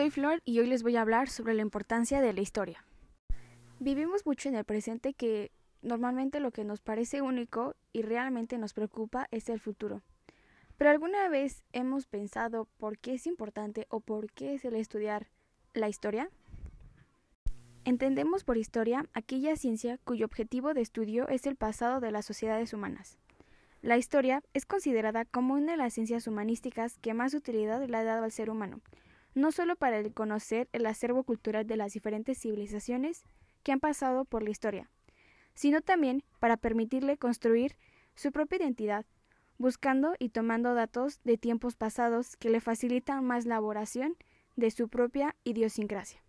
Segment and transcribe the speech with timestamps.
[0.00, 2.86] soy Flor y hoy les voy a hablar sobre la importancia de la historia.
[3.80, 5.50] Vivimos mucho en el presente que
[5.82, 10.00] normalmente lo que nos parece único y realmente nos preocupa es el futuro.
[10.78, 15.26] Pero alguna vez hemos pensado por qué es importante o por qué es el estudiar
[15.74, 16.30] la historia?
[17.84, 22.72] Entendemos por historia aquella ciencia cuyo objetivo de estudio es el pasado de las sociedades
[22.72, 23.18] humanas.
[23.82, 28.04] La historia es considerada como una de las ciencias humanísticas que más utilidad le ha
[28.04, 28.80] dado al ser humano,
[29.34, 33.24] no solo para el conocer el acervo cultural de las diferentes civilizaciones
[33.62, 34.90] que han pasado por la historia,
[35.54, 37.76] sino también para permitirle construir
[38.14, 39.06] su propia identidad,
[39.58, 44.16] buscando y tomando datos de tiempos pasados que le facilitan más la elaboración
[44.56, 46.22] de su propia idiosincrasia.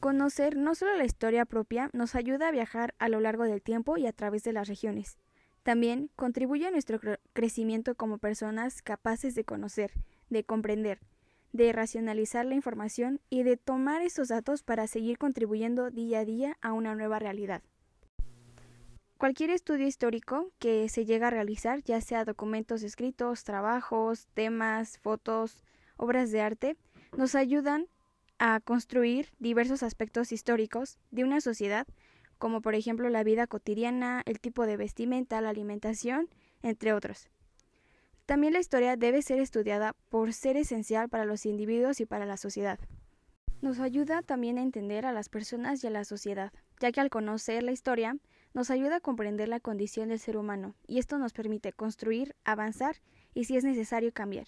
[0.00, 3.96] Conocer no solo la historia propia nos ayuda a viajar a lo largo del tiempo
[3.96, 5.16] y a través de las regiones.
[5.62, 7.00] También contribuye a nuestro
[7.32, 9.92] crecimiento como personas capaces de conocer,
[10.28, 11.00] de comprender,
[11.54, 16.58] de racionalizar la información y de tomar esos datos para seguir contribuyendo día a día
[16.60, 17.62] a una nueva realidad.
[19.18, 25.62] Cualquier estudio histórico que se llega a realizar, ya sea documentos escritos, trabajos, temas, fotos,
[25.96, 26.76] obras de arte,
[27.16, 27.86] nos ayudan
[28.40, 31.86] a construir diversos aspectos históricos de una sociedad,
[32.38, 36.28] como por ejemplo la vida cotidiana, el tipo de vestimenta, la alimentación,
[36.62, 37.28] entre otros.
[38.26, 42.38] También la historia debe ser estudiada por ser esencial para los individuos y para la
[42.38, 42.78] sociedad.
[43.60, 47.10] Nos ayuda también a entender a las personas y a la sociedad, ya que al
[47.10, 48.16] conocer la historia
[48.54, 52.96] nos ayuda a comprender la condición del ser humano, y esto nos permite construir, avanzar
[53.34, 54.46] y si es necesario cambiar.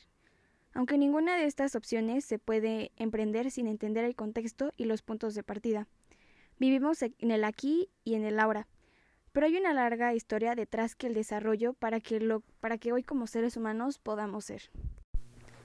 [0.72, 5.34] Aunque ninguna de estas opciones se puede emprender sin entender el contexto y los puntos
[5.34, 5.88] de partida.
[6.58, 8.68] Vivimos en el aquí y en el ahora,
[9.36, 13.02] pero hay una larga historia detrás que el desarrollo para que, lo, para que hoy
[13.02, 14.70] como seres humanos podamos ser.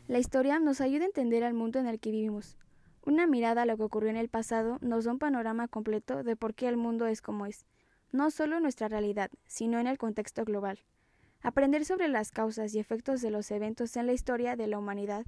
[0.10, 2.58] La historia nos ayuda a entender al mundo en el que vivimos.
[3.06, 6.36] Una mirada a lo que ocurrió en el pasado nos da un panorama completo de
[6.36, 7.66] por qué el mundo es como es,
[8.12, 10.80] no solo en nuestra realidad, sino en el contexto global.
[11.42, 15.26] Aprender sobre las causas y efectos de los eventos en la historia de la humanidad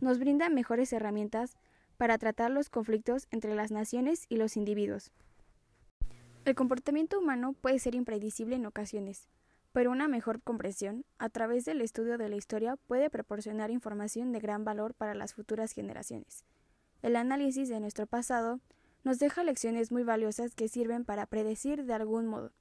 [0.00, 1.56] nos brinda mejores herramientas
[1.96, 5.12] para tratar los conflictos entre las naciones y los individuos.
[6.44, 9.28] El comportamiento humano puede ser impredecible en ocasiones,
[9.72, 14.40] pero una mejor comprensión, a través del estudio de la historia, puede proporcionar información de
[14.40, 16.44] gran valor para las futuras generaciones.
[17.00, 18.60] El análisis de nuestro pasado
[19.04, 22.52] nos deja lecciones muy valiosas que sirven para predecir de algún modo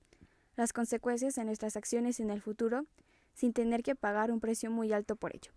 [0.56, 2.86] las consecuencias de nuestras acciones en el futuro
[3.34, 5.52] sin tener que pagar un precio muy alto por ello.